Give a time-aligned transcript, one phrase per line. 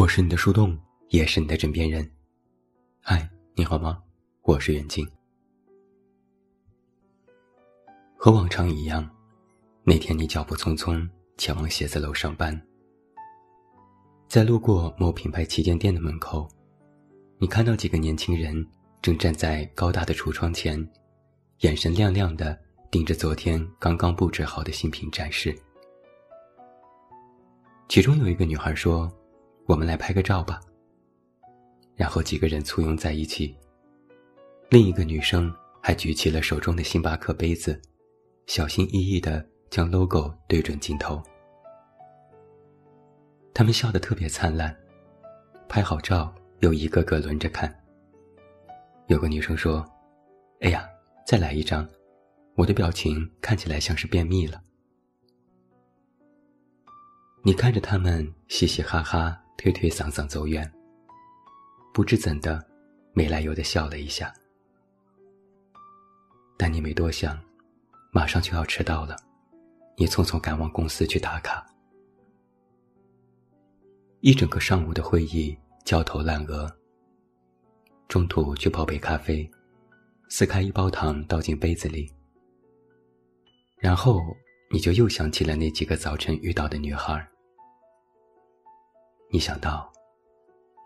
[0.00, 0.74] 我是你的树洞，
[1.10, 2.10] 也是你的枕边人。
[3.02, 4.02] 嗨，你好吗？
[4.40, 5.06] 我是袁静。
[8.16, 9.06] 和往常一样，
[9.84, 11.06] 那天你脚步匆匆
[11.36, 12.58] 前往写字楼上班，
[14.26, 16.48] 在路过某品牌旗舰店的门口，
[17.36, 18.66] 你看到几个年轻人
[19.02, 20.82] 正站在高大的橱窗前，
[21.58, 22.58] 眼神亮亮的
[22.90, 25.54] 盯着昨天刚刚布置好的新品展示。
[27.86, 29.06] 其中有一个女孩说。
[29.70, 30.60] 我们来拍个照吧。
[31.94, 33.56] 然后几个人簇拥在一起。
[34.68, 37.80] 另一个女生还举起了手中的星巴克杯子，
[38.46, 41.22] 小心翼翼地将 logo 对准镜头。
[43.54, 44.76] 他们笑得特别灿烂，
[45.68, 47.72] 拍好照又一个个轮着看。
[49.06, 49.88] 有个女生说
[50.62, 50.84] ：“哎呀，
[51.24, 51.88] 再来一张，
[52.56, 54.60] 我的表情看起来像是便秘了。”
[57.44, 59.40] 你看着他们嘻嘻哈哈。
[59.60, 60.72] 推推搡搡走远，
[61.92, 62.66] 不知怎的，
[63.12, 64.32] 没来由的笑了一下。
[66.56, 67.38] 但你没多想，
[68.10, 69.14] 马上就要迟到了，
[69.98, 71.66] 你匆匆赶往公司去打卡。
[74.20, 76.74] 一整个上午的会议焦头烂额。
[78.08, 79.48] 中途去泡杯咖啡，
[80.30, 82.10] 撕开一包糖倒进杯子里，
[83.76, 84.22] 然后
[84.72, 87.30] 你就又想起了那几个早晨遇到的女孩。
[89.32, 89.88] 你想到，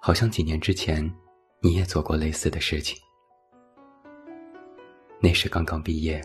[0.03, 1.03] 好像几年之前，
[1.61, 2.95] 你也做过类似的事情。
[5.19, 6.23] 那时刚刚毕业，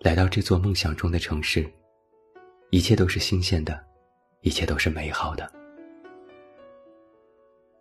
[0.00, 1.66] 来到这座梦想中的城市，
[2.68, 3.82] 一切都是新鲜的，
[4.42, 5.50] 一切都是美好的。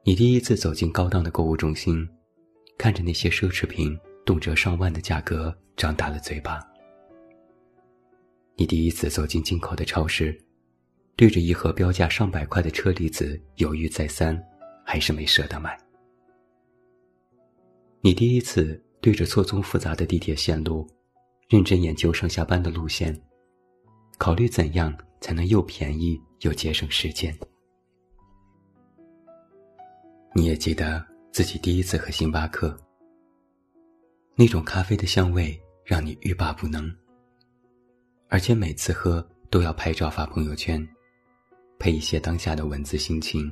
[0.04, 2.08] 你第一次走进高档的购物中心，
[2.78, 6.66] 看着那些奢侈品动辄上万的价格，张大了嘴巴。
[8.56, 10.42] 你第一次走进进口的超市。
[11.20, 14.42] 对着一盒标价上百块的车厘子犹豫再三，
[14.86, 15.78] 还是没舍得买。
[18.00, 20.90] 你第一次对着错综复杂的地铁线路，
[21.50, 23.14] 认真研究上下班的路线，
[24.18, 27.38] 考虑怎样才能又便宜又节省时间。
[30.34, 32.80] 你也记得自己第一次喝星巴克，
[34.36, 36.90] 那种咖啡的香味让你欲罢不能，
[38.30, 40.82] 而且每次喝都要拍照发朋友圈。
[41.80, 43.50] 配一些当下的文字心情，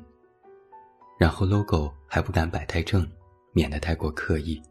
[1.18, 3.10] 然后 logo 还不敢摆太正，
[3.54, 4.62] 免得太过刻意。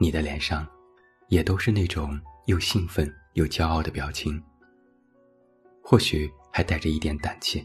[0.00, 0.66] 你的脸上，
[1.28, 4.42] 也都是那种又兴奋又骄傲的表情，
[5.82, 7.62] 或许还带着一点胆怯。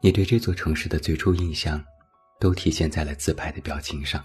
[0.00, 1.82] 你对这座城市的最初印象，
[2.40, 4.22] 都体现在了自拍的表情上。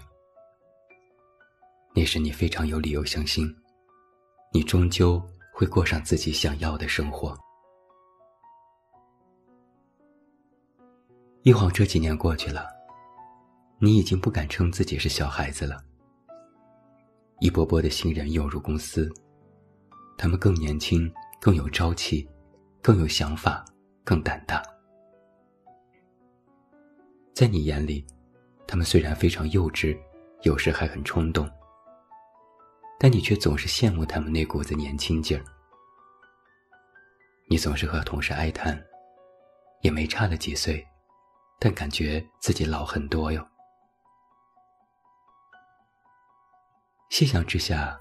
[1.94, 3.56] 那时你非常有理由相信，
[4.52, 5.22] 你终究。
[5.54, 7.38] 会过上自己想要的生活。
[11.42, 12.66] 一晃这几年过去了，
[13.78, 15.80] 你已经不敢称自己是小孩子了。
[17.38, 19.08] 一波波的新人涌入公司，
[20.18, 21.08] 他们更年轻，
[21.40, 22.28] 更有朝气，
[22.82, 23.64] 更有想法，
[24.02, 24.60] 更胆大。
[27.32, 28.04] 在你眼里，
[28.66, 29.96] 他们虽然非常幼稚，
[30.42, 31.48] 有时还很冲动。
[33.04, 35.44] 但你却总是羡慕他们那股子年轻劲儿。
[37.50, 38.82] 你总是和同事哀叹，
[39.82, 40.82] 也没差了几岁，
[41.58, 43.46] 但感觉自己老很多哟。
[47.10, 47.94] 细想之下，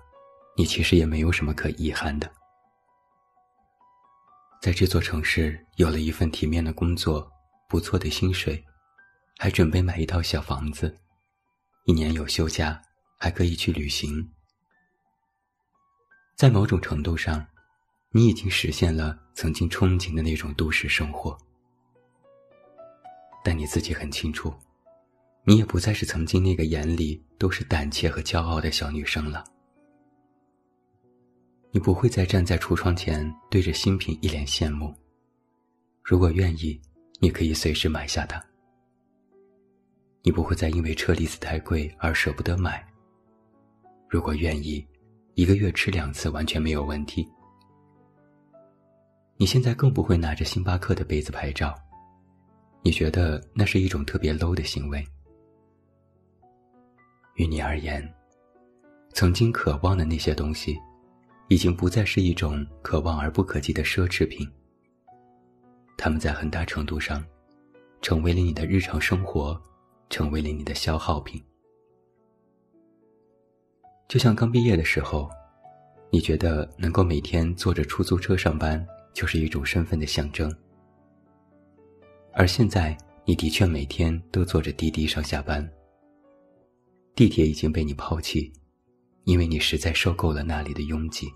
[0.55, 2.31] 你其实也没有什么可遗憾的。
[4.61, 7.29] 在这座城市有了一份体面的工作，
[7.67, 8.63] 不错的薪水，
[9.37, 10.97] 还准备买一套小房子，
[11.87, 12.81] 一年有休假，
[13.19, 14.33] 还可以去旅行。
[16.35, 17.45] 在某种程度上，
[18.11, 21.37] 你已经实现了曾经憧憬的那种都市生活。
[23.43, 24.53] 但你自己很清楚，
[25.45, 29.43] 你也不再是曾经那个眼里都是胆怯和骄傲的小女生了。
[31.71, 34.93] 你不会再站在橱窗前对着新品一脸羡慕。
[36.01, 36.81] 如果愿意，
[37.19, 38.43] 你可以随时买下它。
[40.23, 42.85] 你不会再因为车厘子太贵而舍不得买。
[44.09, 44.85] 如果愿意。
[45.35, 47.27] 一个月吃两次完全没有问题。
[49.35, 51.73] 你现在更不会拿着星巴克的杯子拍照，
[52.81, 55.03] 你觉得那是一种特别 low 的行为。
[57.35, 58.07] 于你而言，
[59.11, 60.77] 曾经渴望的那些东西，
[61.47, 64.47] 已经不再是一种可望而不可及的奢侈品。
[65.97, 67.25] 他们在很大程度上，
[68.01, 69.59] 成为了你的日常生活，
[70.11, 71.43] 成为了你的消耗品。
[74.07, 75.29] 就像刚毕业的时候，
[76.11, 80.55] 你觉得能够每天坐着出租车上班就是一种身份的象征，
[82.31, 82.95] 而现在，
[83.25, 85.67] 你的确每天都坐着滴滴上下班。
[87.15, 88.51] 地铁已经被你抛弃，
[89.23, 91.27] 因为你实在受够了那里的拥挤。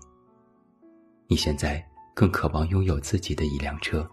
[1.26, 1.84] 你现在
[2.14, 4.08] 更渴望拥有自己的一辆车。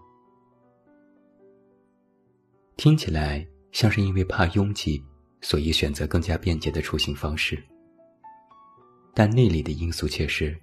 [2.76, 5.02] 听起来像是因为怕拥挤，
[5.40, 7.62] 所以选择更加便捷的出行方式。
[9.18, 10.54] 但内里的因素却是，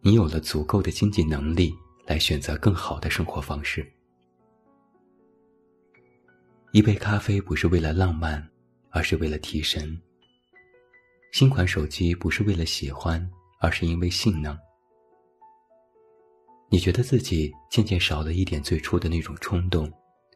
[0.00, 1.74] 你有了足够的经济能力
[2.06, 3.84] 来选择更好的生活方式。
[6.70, 8.48] 一杯咖啡不是为了浪漫，
[8.90, 10.00] 而是为了提神。
[11.32, 13.28] 新款手机不是为了喜欢，
[13.58, 14.56] 而是因为性能。
[16.68, 19.92] 你觉得自己渐渐少了一点最初的那种冲动，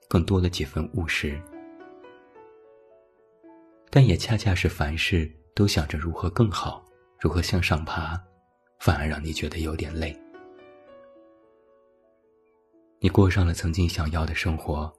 [0.09, 1.41] 更多了几分务实。
[3.91, 6.85] 但也恰恰是凡事都想着如何更好，
[7.19, 8.19] 如何向上爬，
[8.81, 10.17] 反而让你觉得有点累。
[13.01, 14.93] 你过上了曾经想要的生活。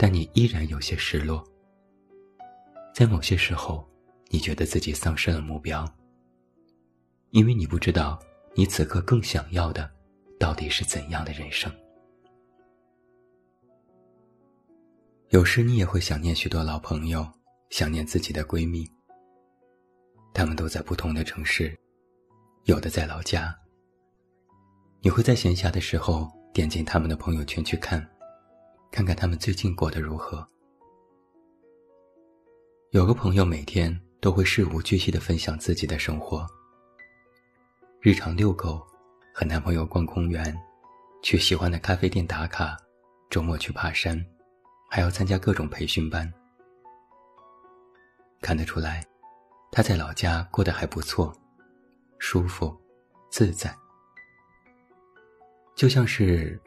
[0.00, 1.44] 但你依然有些失落，
[2.94, 3.84] 在某些时候，
[4.28, 5.84] 你觉得自己丧失了目标，
[7.30, 8.16] 因为你不知道
[8.54, 9.90] 你此刻更想要的
[10.38, 11.68] 到底是怎样的人生。
[15.30, 17.28] 有时你也会想念许多老朋友，
[17.70, 18.88] 想念自己的闺蜜。
[20.38, 21.76] 他们都在不同的城市，
[22.62, 23.52] 有的在老家。
[25.00, 28.08] 你会在闲暇的时候点进他们的朋友圈去看。
[28.92, 30.48] 看看他们最近过得如何。
[32.92, 36.46] 有个朋友每天都会事无巨细的分享自己的生活。
[38.00, 38.80] 日常遛狗，
[39.34, 40.56] 和男朋友逛公园，
[41.20, 42.76] 去喜欢的咖啡店打卡，
[43.28, 44.24] 周末去爬山，
[44.88, 46.32] 还要参加各种培训班。
[48.40, 49.04] 看得出来，
[49.70, 51.32] 他在老家过得还不错，
[52.18, 52.76] 舒服，
[53.30, 53.74] 自在，
[55.74, 56.60] 就像是。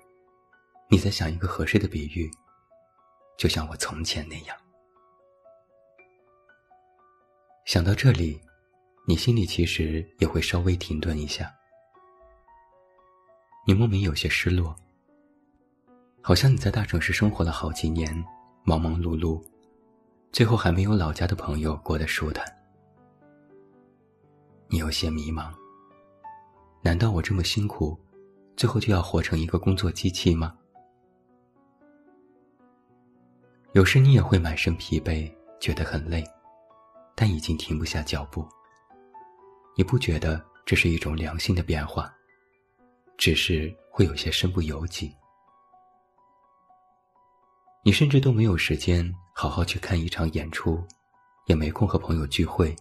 [0.93, 2.29] 你在想一个合适的比喻，
[3.37, 4.57] 就像我从前那样。
[7.63, 8.37] 想到这里，
[9.07, 11.49] 你心里其实也会稍微停顿一下。
[13.65, 14.75] 你莫名有些失落，
[16.21, 18.13] 好像你在大城市生活了好几年，
[18.65, 19.41] 忙忙碌碌，
[20.33, 22.45] 最后还没有老家的朋友过得舒坦。
[24.73, 25.51] 你有些迷茫，
[26.81, 27.99] 难道我这么辛苦，
[28.55, 30.57] 最后就要活成一个工作机器吗？
[33.73, 35.29] 有时你也会满身疲惫，
[35.59, 36.23] 觉得很累，
[37.15, 38.47] 但已经停不下脚步。
[39.75, 42.09] 你不觉得这是一种良性的变化，
[43.17, 45.13] 只是会有些身不由己。
[47.83, 50.81] 你甚至都没有时间好好去看一场演出，
[51.47, 52.73] 也没空和朋友聚会，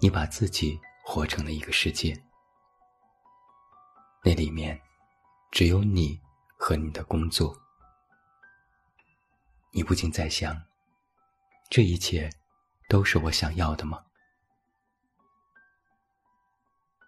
[0.00, 0.76] 你把自己
[1.08, 2.20] 活成了一个世界，
[4.24, 4.78] 那里面
[5.52, 6.20] 只有你
[6.58, 7.56] 和你的工作。
[9.70, 10.60] 你不禁在想：
[11.70, 12.28] 这一切
[12.88, 14.04] 都是我想要的吗？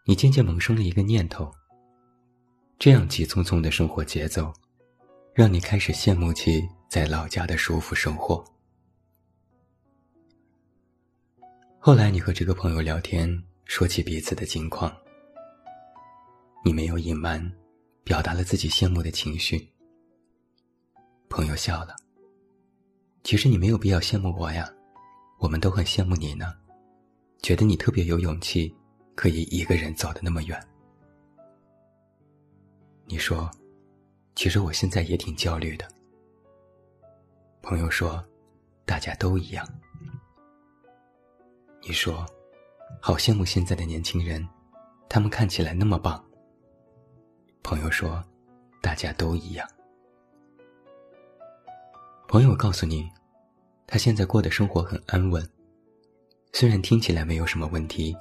[0.06, 1.52] 你渐渐萌生了一个念头：
[2.78, 4.52] 这样急匆匆的生活节奏，
[5.34, 8.44] 让你开始羡慕起在老家的舒服生活。
[11.80, 14.90] 后来，你和这个朋友聊天，说起彼此的近况，
[16.64, 17.38] 你没有隐瞒，
[18.02, 19.70] 表达了自己羡慕的情绪。
[21.28, 21.94] 朋友笑了。
[23.22, 24.66] 其实你没有必要羡慕我呀，
[25.38, 26.54] 我们都很羡慕你呢，
[27.42, 28.74] 觉得你特别有勇气，
[29.14, 30.58] 可以一个人走得那么远。
[33.04, 33.50] 你说，
[34.34, 35.86] 其实我现在也挺焦虑的。
[37.60, 38.26] 朋友说，
[38.86, 39.68] 大家都一样。
[41.82, 42.26] 你说，
[43.00, 44.46] 好羡慕现在的年轻人，
[45.08, 46.22] 他们看起来那么棒。
[47.62, 48.22] 朋友说，
[48.80, 49.68] 大家都一样。
[52.26, 53.08] 朋友告诉你。
[53.90, 55.42] 他现在过的生活很安稳，
[56.52, 58.14] 虽然听起来没有什么问题，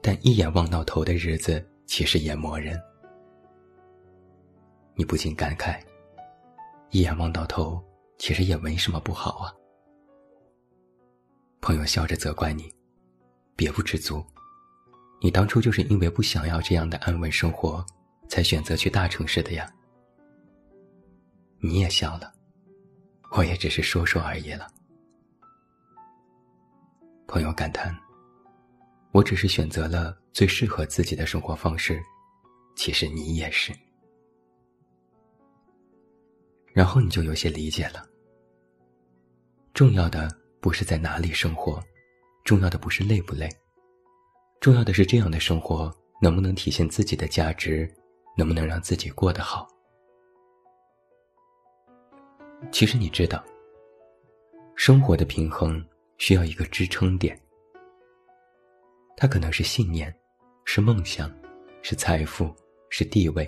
[0.00, 2.80] 但一眼望到头的日子其实也磨人。
[4.94, 5.78] 你不禁感慨：
[6.88, 7.78] 一眼望到头，
[8.16, 9.52] 其实也没什么不好啊。
[11.60, 12.74] 朋友笑着责怪你：
[13.58, 14.24] 别不知足，
[15.20, 17.84] 你当初就是因为不想要这样的安稳生活，
[18.28, 19.68] 才选择去大城市的呀。
[21.58, 22.32] 你也笑了，
[23.32, 24.68] 我也只是说说而已了。
[27.26, 27.92] 朋友感叹
[29.10, 32.00] ：“我只是选择了最适合自己的生活方式，
[32.76, 33.72] 其实你也是。”
[36.72, 38.06] 然后你就有些理解了。
[39.74, 41.82] 重要的不是在哪里生活，
[42.48, 43.46] 重要的不是累不累，
[44.58, 47.86] 重要的是这样的生活能不能体现自己的价值，
[48.38, 49.68] 能不能让自己过得好。
[52.72, 53.44] 其实你知道，
[54.76, 55.86] 生活的平衡
[56.16, 57.38] 需要一个支撑点，
[59.14, 60.10] 它可能是信念，
[60.64, 61.30] 是梦想，
[61.82, 62.50] 是财富，
[62.88, 63.46] 是地位，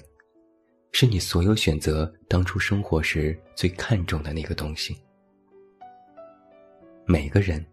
[0.93, 4.95] 是你所有选择当初生活时最看重的那个东西。
[7.07, 7.65] 每个人，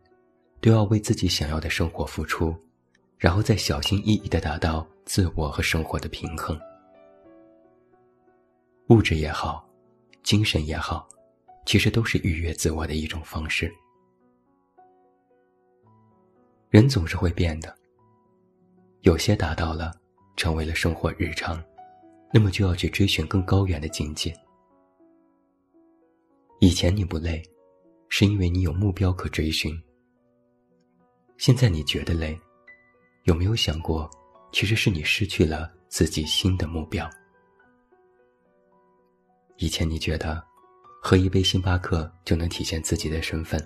[0.60, 2.56] 都要为自己想要的生活付出，
[3.18, 6.60] 然后再小心翼翼的达到自我和生活的平衡。
[8.88, 9.68] 物质也好，
[10.24, 11.08] 精神也好，
[11.66, 13.72] 其实都是愉悦自我的一种方式。
[16.70, 17.76] 人总是会变的，
[19.02, 19.94] 有些达到了，
[20.36, 21.64] 成为了生活日常，
[22.34, 24.34] 那么就要去追寻更高远的境界。
[26.60, 27.44] 以前你不累。
[28.10, 29.78] 是因为你有目标可追寻。
[31.38, 32.40] 现在你觉得累，
[33.24, 34.10] 有没有想过，
[34.52, 37.10] 其实是你失去了自己新的目标？
[39.58, 40.44] 以前你觉得，
[41.02, 43.60] 喝一杯星巴克就能体现自己的身份。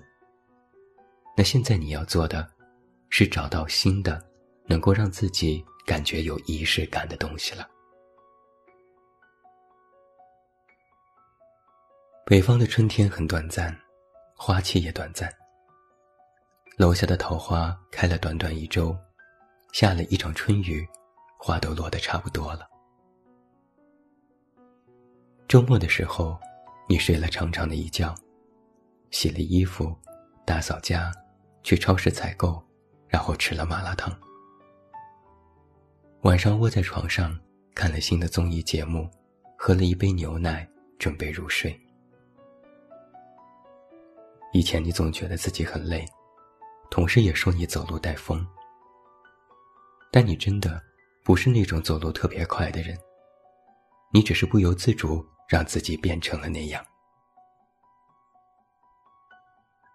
[1.36, 2.48] 那现在你要做的，
[3.10, 4.22] 是找到新的，
[4.66, 7.68] 能够让自己感觉有仪式感的东西了。
[12.25, 13.75] 北方的春天很短暂。
[14.44, 15.32] 花期也短暂。
[16.82, 18.98] 楼下的桃花开了短短一周，
[19.72, 20.84] 下了一场春雨，
[21.38, 22.68] 花都落得差不多了。
[25.48, 26.40] 周末的时候，
[26.90, 28.12] 你睡了长长的一觉，
[29.12, 29.96] 洗了衣服，
[30.44, 31.12] 打扫家，
[31.62, 32.60] 去超市采购，
[33.08, 34.12] 然后吃了麻辣烫。
[36.22, 37.40] 晚上窝在床上
[37.76, 39.08] 看了新的综艺节目，
[39.56, 41.80] 喝了一杯牛奶，准备入睡。
[44.52, 46.04] 以前你总觉得自己很累，
[46.92, 48.46] 同事也说你走路带风。
[50.12, 50.80] 但你真的
[51.24, 53.00] 不是那种走路特别快的人，
[54.14, 56.86] 你只是不由自主让自己变成了那样。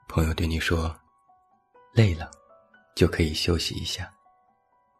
[0.09, 0.99] 朋友对你说
[1.93, 2.31] ：“累了，
[2.95, 4.11] 就可以休息一下。”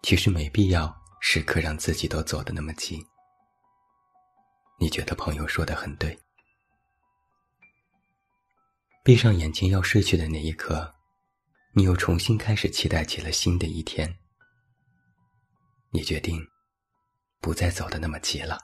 [0.03, 3.05] 其实没必要时刻让自己都走得那么急。
[4.79, 6.17] 你觉得朋友说的很对。
[9.03, 10.95] 闭上眼睛要睡去的那一刻，
[11.79, 14.19] 你又重新开始期待起了新的一天。
[15.91, 16.41] 你决定
[17.39, 18.59] 不再走的那么急了，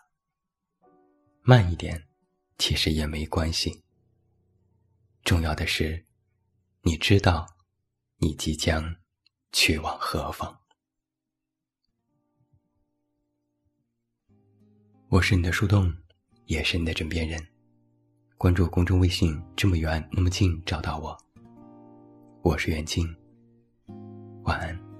[1.42, 2.08] 慢一点，
[2.56, 3.84] 其实也没关系。
[5.24, 6.06] 重要的是，
[6.80, 7.46] 你知道
[8.16, 8.96] 你即将
[9.52, 10.58] 去往何方。
[15.10, 15.94] 我是你的树洞，
[16.46, 17.46] 也是你的枕边人。
[18.38, 21.21] 关注公众微信，这么远那么近，找到我。
[22.44, 23.06] 我是袁静，
[24.42, 24.91] 晚安。